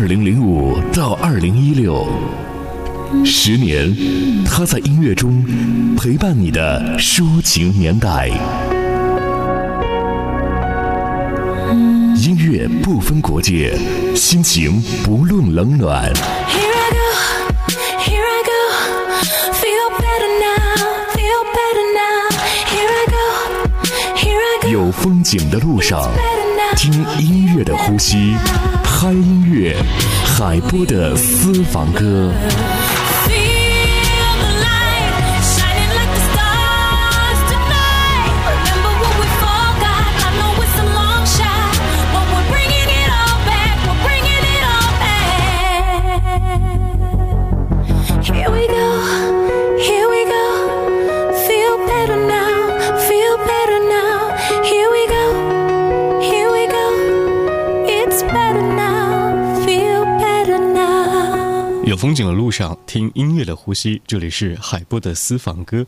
[0.00, 2.06] 二零零五到二零一六，
[3.22, 3.94] 十年，
[4.46, 5.44] 他在音乐中
[5.94, 8.28] 陪伴你的抒情年代。
[12.16, 13.78] 音乐不分国界，
[14.16, 16.10] 心情不论冷暖。
[24.72, 26.10] 有风景的路上，
[26.74, 28.34] 听音乐的呼吸，
[29.02, 29.74] 嗨音乐，
[30.26, 32.30] 海波的私房歌。
[62.00, 64.00] 风景的路上，听音乐的呼吸。
[64.06, 65.84] 这里是海波的私房歌，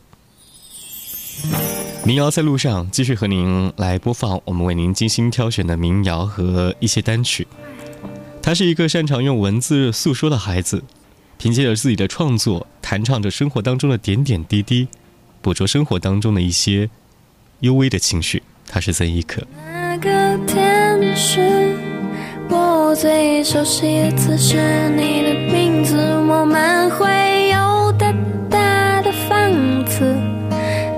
[2.05, 7.47] 民谣在路上，继续和您来播放我们为您精心挑选的民谣和一些单曲。
[8.43, 10.83] 他是一个擅长用文字诉说的孩子，
[11.39, 14.87] 凭借着自己的创作，弹唱着生活当中的点点滴滴，
[15.41, 16.91] 捕捉生活当中的一些
[17.61, 18.43] 幽微的情绪。
[18.67, 19.41] 他是曾轶可。
[19.65, 21.72] 那个天使，
[22.95, 24.55] 最熟悉的字是
[24.95, 25.97] 你的名字，
[26.29, 28.13] 我们会有大
[28.49, 30.15] 大的房子，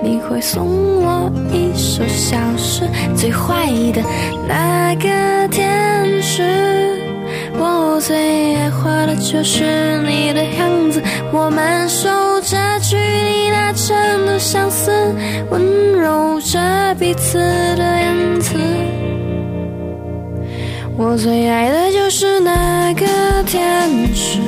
[0.03, 0.65] 你会送
[1.01, 2.81] 我一首小诗。
[3.15, 4.01] 最坏的
[4.47, 6.43] 那个天使，
[7.57, 9.63] 我最爱画的就是
[10.01, 12.09] 你的样子，我们守
[12.41, 14.91] 着距离那真的相思，
[15.49, 16.59] 温柔着
[16.99, 17.94] 彼此的
[20.97, 23.05] 我最爱的就是那个
[23.43, 24.39] 天使，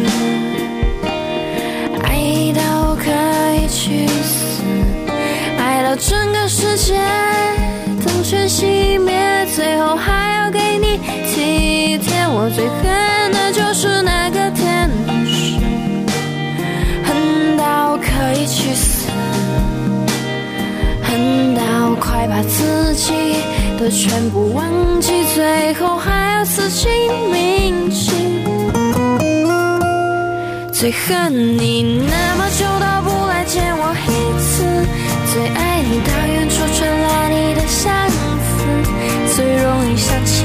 [2.03, 3.11] 爱到可
[3.55, 4.63] 以去死，
[5.59, 6.95] 爱到整个世界
[8.05, 12.25] 灯全熄灭，最后还要给你体贴。
[12.29, 13.96] 我最恨的就是
[23.87, 24.65] 的全部忘
[24.99, 26.89] 记，最后还要死心
[27.31, 28.43] 铭心。
[30.73, 34.11] 最恨你那么久都不来见我一
[34.43, 34.65] 次，
[35.31, 38.59] 最爱你到远处传来你的相思，
[39.33, 40.43] 最容易想起，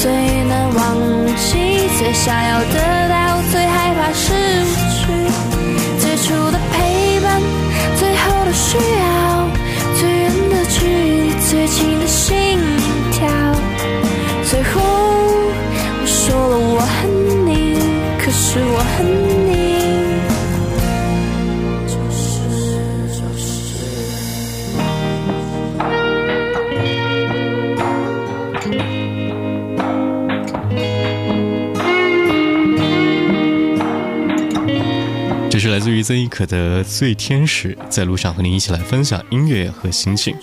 [0.00, 0.10] 最
[0.48, 0.96] 难忘
[1.36, 1.52] 记，
[1.98, 2.76] 最想要得
[3.10, 4.32] 到，最害怕失
[4.96, 5.04] 去，
[6.00, 7.38] 最初的陪伴，
[7.98, 9.15] 最后的需要，
[36.06, 40.36] 曾轶可的《醉天使》，在路上和您一起来分享音乐和心情。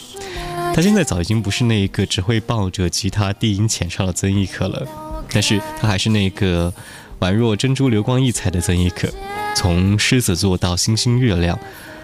[0.76, 4.86] 他现在早已经不是那一个只会抱着吉他低吟浅唱的曾轶可了，
[5.32, 6.74] 但是他还是那个
[7.22, 9.08] 宛若珍珠流光溢彩的曾轶可。
[9.56, 11.58] 从狮子座到星星月亮，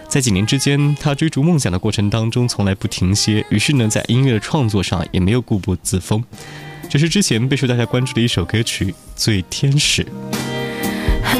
[0.08, 6.24] 在几年之间，他追逐梦想的过程当中从来不停歇，于是呢，在音乐的创作上也没有固步自封。
[6.88, 10.02] 这是之前备受大家关注的一首歌曲《醉天使》。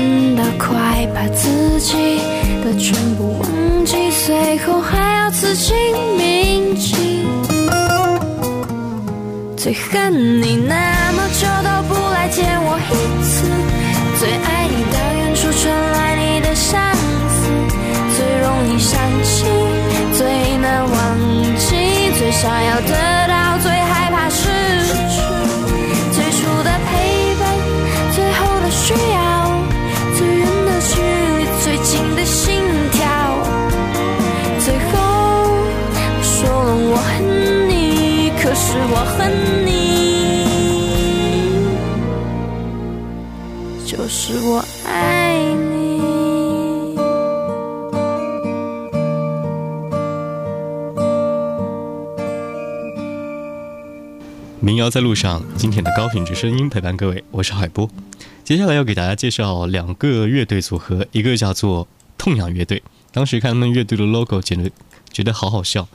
[0.01, 1.93] 真的快把自己
[2.65, 5.75] 的全部忘记，最后还要自己
[6.17, 6.97] 铭记。
[9.59, 13.47] 最恨你那么久都不来见我一次，
[14.19, 16.81] 最爱你到远处传来你的相
[17.29, 17.37] 思，
[18.17, 19.45] 最容易想起，
[20.17, 20.97] 最难忘
[21.59, 21.77] 记，
[22.19, 23.10] 最想要的
[44.31, 45.99] 是我爱你。
[54.61, 57.91] 民谣在路上，今天的高品质声音陪伴各位，我是海波。
[58.45, 62.81] 接下来要给大家介绍两个乐队组合，一个叫做痛仰乐队。
[63.11, 64.71] 当时看他们乐队的 logo，简直
[65.13, 65.87] 觉得好好笑，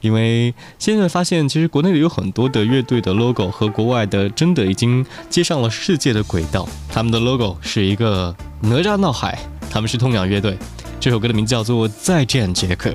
[0.00, 6.68] 因为现在发现，其实国内有很多的乐队的 logo 和国外的真的已经接上了世界的轨道。
[6.88, 9.38] 他们的 logo 是一个哪吒闹海，
[9.70, 10.56] 他们是痛仰乐队。
[11.00, 12.90] 这首歌的名字叫做《再见，杰克》。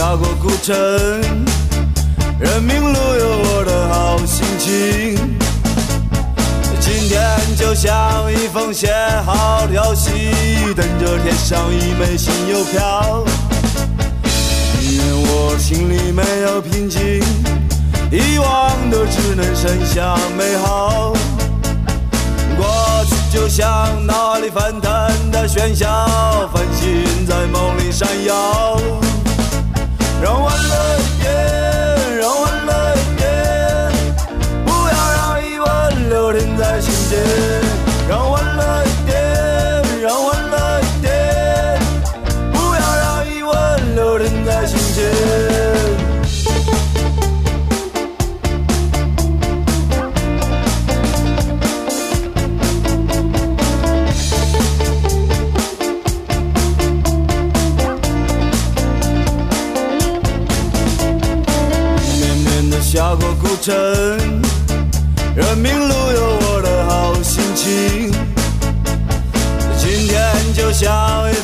[0.00, 0.74] 下过古城，
[2.38, 5.14] 人民路有我的好心情。
[6.80, 7.20] 今天
[7.54, 8.90] 就像一封写
[9.26, 10.32] 好的信，
[10.74, 13.22] 等着贴上一枚新邮票。
[14.80, 17.20] 因为我心里没有平静，
[18.10, 21.12] 遗忘的只能剩下美好。
[22.56, 23.66] 过去就像
[24.06, 25.86] 脑海里翻腾的喧嚣，
[26.54, 28.80] 繁星在梦里闪耀。
[30.22, 31.79] 让欢乐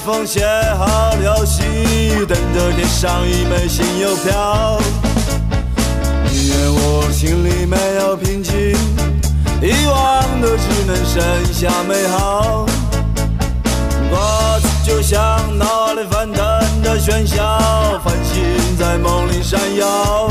[0.07, 0.47] 风写
[0.79, 1.67] 好的信，
[2.29, 4.79] 等着贴上一枚新邮票。
[6.31, 8.55] 宁愿我心里没有平静，
[9.61, 12.67] 遗忘的只能剩下美好。
[14.09, 15.19] 过去就像
[15.59, 17.43] 脑里翻腾的喧嚣，
[18.05, 20.31] 繁星在梦里闪耀。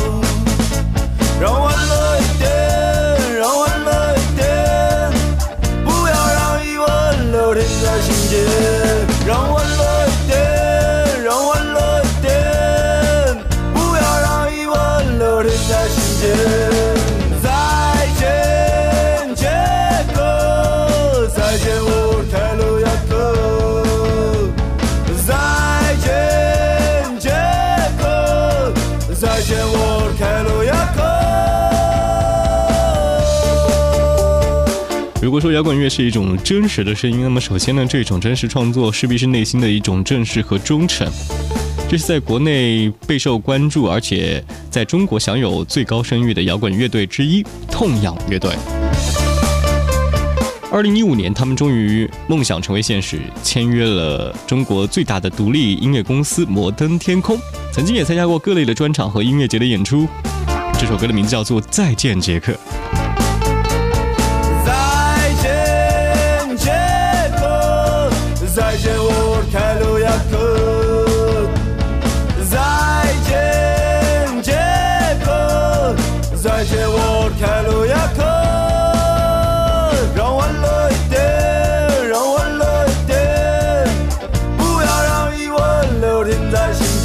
[1.42, 2.50] 让欢乐一点，
[3.38, 5.12] 让欢乐一点，
[5.84, 8.40] 不要让疑问留停在心间。
[9.28, 9.65] 让欢
[35.22, 41.12] 如果说摇滚乐是一种真实的声音，那么首先呢，这种真实创作势必是内心的一种正式和忠诚。
[41.88, 48.52] 这是在国内备受关注，而且在中国享有最高声誉的摇滚乐队之一——痛仰乐队。
[50.72, 57.38] 二零一五年，他们终于梦想成为现实，签约了中国最大的独立音乐公司摩登天空，
[57.72, 60.08] 曾经也参加过各类的专场和音乐节的演出。
[60.78, 62.52] 这首歌的名字叫做《再见，杰克》。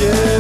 [0.00, 0.39] 在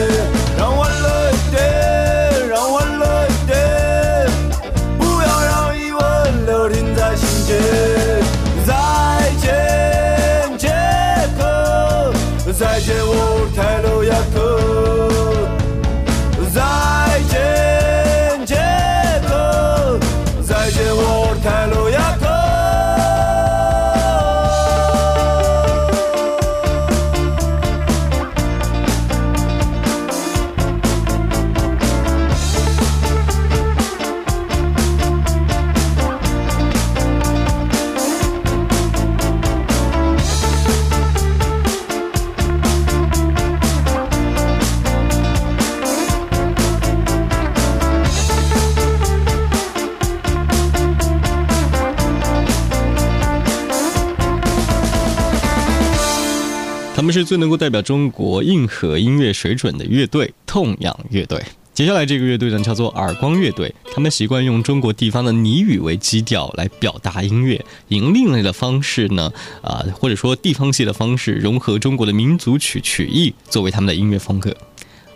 [57.10, 61.42] 们是最能够代表中国硬核音乐水准的乐队——痛仰乐队。
[61.74, 63.74] 接下来这个乐队呢，叫做耳光乐队。
[63.92, 74.56] 他们习惯用中国地方的俚语为基调来表达音乐，以另类的方式呢，啊、或者说地方戏的方式，融合中国的民族曲曲艺作为他们的音乐风格。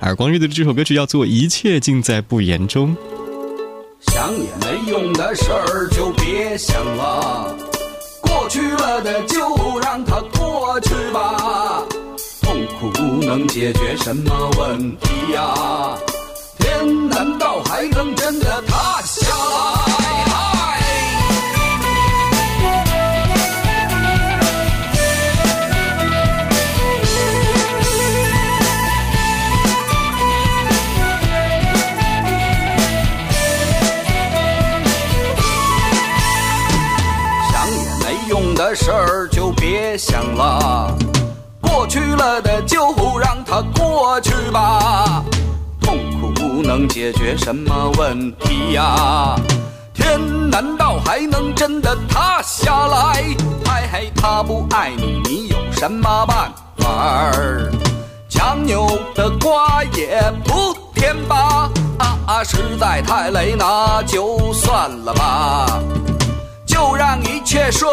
[0.00, 2.96] 耳光乐队的这首歌曲叫做《一切尽在不言中》。
[4.12, 7.56] 想也没用的事儿就别想了，
[8.20, 9.38] 过去了的就
[9.78, 11.83] 让它过去吧。
[12.54, 15.98] 痛苦能解决什么问题呀？
[16.56, 19.74] 天难道还能真的塌下来？
[37.50, 40.96] 想也没用的事儿就别想了，
[41.94, 45.22] 去了的就让它过去吧。
[45.80, 45.96] 痛
[46.34, 49.36] 苦能解决什么问题呀？
[49.94, 50.18] 天
[50.50, 53.22] 难道还能真的塌下来？
[53.64, 57.30] 嘿嘿，他不爱你，你有什么办法？
[58.28, 61.70] 强扭的瓜也不甜吧？
[61.98, 65.80] 啊啊，实在太累，那就算了吧。
[66.66, 67.88] 就让一切顺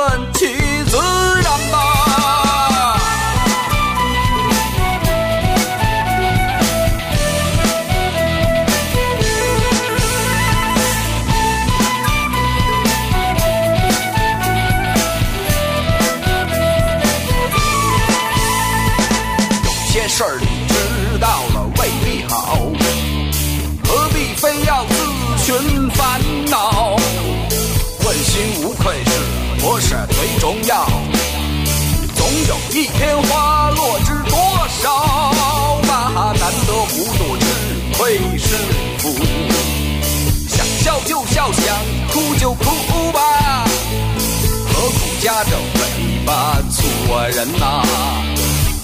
[47.42, 47.82] 人呐、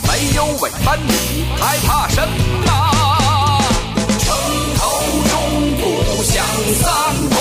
[0.07, 2.27] 没有尾巴你还怕什
[2.65, 3.61] 么？
[4.17, 4.35] 城
[4.75, 4.81] 头
[5.29, 6.43] 钟鼓响
[6.81, 6.89] 三
[7.29, 7.37] 通。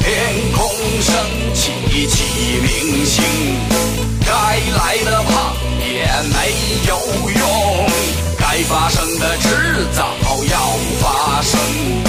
[0.00, 0.08] 天
[0.56, 0.64] 空
[1.02, 1.14] 升
[1.52, 1.62] 起
[2.06, 2.24] 启
[2.62, 3.22] 明星，
[4.24, 4.32] 该
[4.78, 6.36] 来的怕也没
[6.88, 6.96] 有
[7.38, 7.86] 用，
[8.38, 10.06] 该发生的迟早
[10.50, 10.58] 要
[11.02, 12.03] 发生。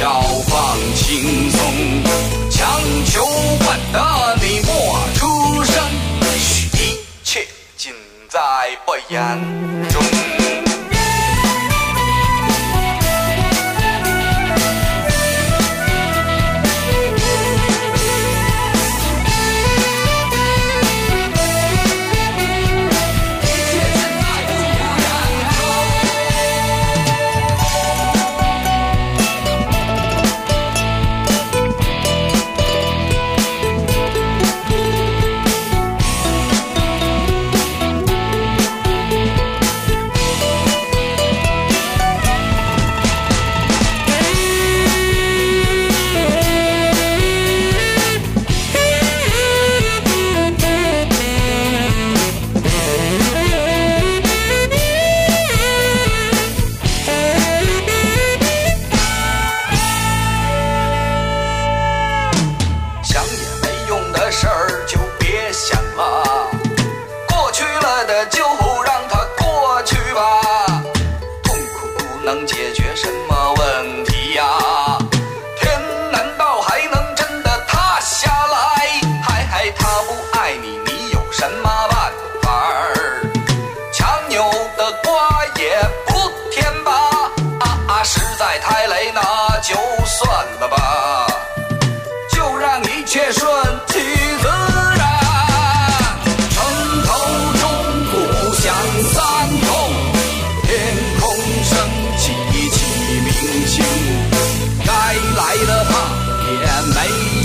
[0.00, 1.60] 要放轻松，
[2.50, 3.24] 强求
[3.64, 4.07] 惯的
[68.26, 68.67] 就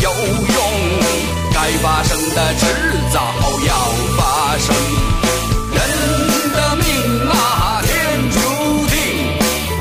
[0.04, 0.60] 有用，
[1.54, 2.62] 该发生的迟
[3.14, 3.18] 早
[3.66, 3.74] 要
[4.18, 4.22] 发
[4.58, 4.76] 生。
[5.72, 5.80] 人
[6.52, 6.84] 的命
[7.30, 7.90] 啊，天
[8.30, 8.38] 注
[8.88, 8.94] 定，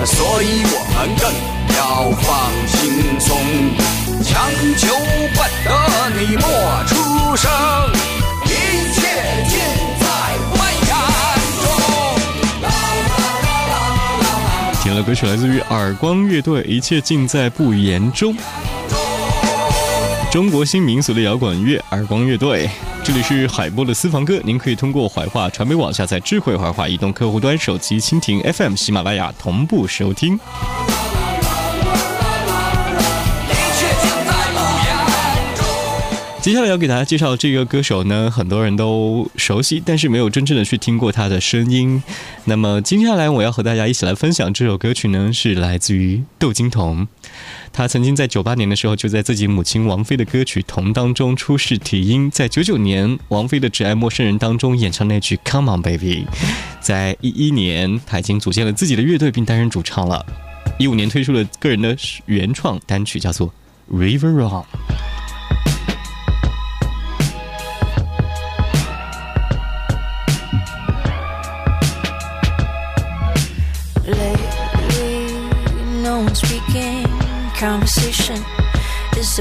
[0.06, 1.26] 所以我们更
[1.76, 2.30] 要放
[2.68, 3.28] 轻松。
[4.22, 4.30] 强
[4.78, 4.94] 求
[5.34, 5.68] 不得
[6.20, 6.44] 你莫
[6.86, 6.94] 出
[7.36, 7.50] 声，
[8.44, 8.48] 一
[8.94, 9.00] 切
[9.48, 9.58] 尽
[9.98, 10.04] 在
[10.52, 10.54] 不
[10.86, 10.94] 言
[11.58, 11.66] 中。
[12.62, 12.70] 啦啦
[13.42, 13.74] 啦啦
[14.22, 14.24] 啦
[14.84, 18.32] 听了歌曲来自于耳光乐队，《一切尽在不言中》。
[20.32, 22.66] 中国新民俗的摇滚乐，耳光乐队。
[23.04, 30.40] 这里是海波的私房歌，您可以通过怀化传媒网下载智慧怀化移动客户端、手机蜻蜓 FM、喜马拉雅同步收听。
[36.42, 42.02] 接下来要给大家介绍这个歌手呢，很多人都熟悉，但是没有真正的去听过他的声音。
[42.46, 47.06] 那么接下来我要和大家一起来分享这首歌曲呢，是来自于窦靖童。
[47.72, 56.26] 他曾经在九八年的时候就在自己母亲王菲的歌曲《童》当中出示体音，在九九年王菲的《只爱陌生人》当中演唱那句 Come on baby。
[56.80, 60.26] 在一一年，他已经组建了自己的乐队并担任主唱了。
[60.76, 61.96] 一五年推出了个人的
[62.26, 63.48] 原创单曲，叫做
[63.96, 64.48] 《River Run》。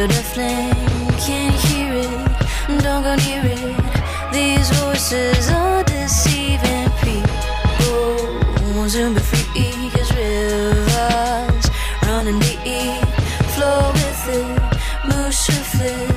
[0.02, 0.74] So deafening.
[1.20, 4.34] Can't hear it, don't go near it.
[4.34, 8.16] These voices are deceiving people.
[8.76, 11.66] Want to be free, cause rivers
[12.08, 13.06] running deep.
[13.54, 16.11] Flow with it, move swiftly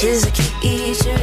[0.00, 1.17] She's like, you eat your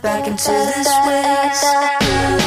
[0.00, 2.45] back into this place.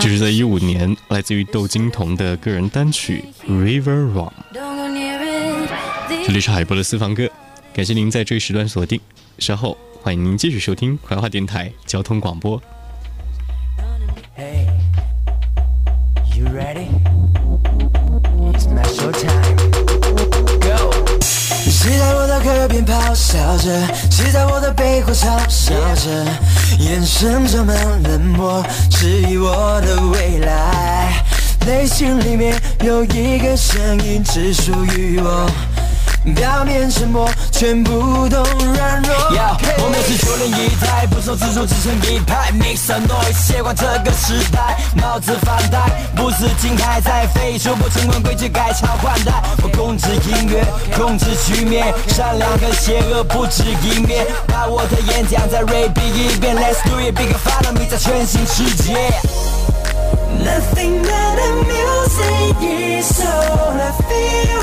[0.00, 4.28] 这是在一五年来自于窦靖童的个人单曲《River Run》。
[6.26, 7.26] 这里是海波的私房歌，
[7.72, 9.00] 感谢您在这一时段锁定。
[9.38, 12.60] 稍后欢迎您继续收听怀化电台交通广播。
[14.36, 14.66] Hey,
[16.36, 16.88] you ready?
[18.52, 18.66] It's
[21.82, 23.70] 谁在我的耳边咆哮着？
[24.10, 26.26] 谁在我的背后嘲笑着？
[26.78, 31.24] 眼神充满冷漠，质疑我的未来。
[31.66, 35.50] 内心里面有一个声音，只属于我。
[36.34, 39.14] 表面沉默，全部都软弱。
[39.32, 45.78] Yeah，我们是九零一代，不受自主自成一派，Make some noise，习惯这个时代，帽子反戴，
[46.14, 49.32] 不是金牌在飞，手不成文规矩改朝换代。
[49.62, 50.62] 我控制音乐，
[50.94, 54.26] 控制局面，善良跟邪恶不止一面。
[54.46, 58.92] 把我的演讲再 repeat 一遍，Let's do it，big follow me，在全新世界。
[60.38, 64.60] Nothing but the music is all I feel.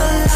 [0.00, 0.29] never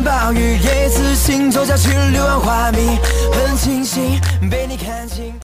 [0.00, 2.98] 暴雨，也自行走下去，柳暗花明，
[3.32, 5.34] 很庆幸被你看清。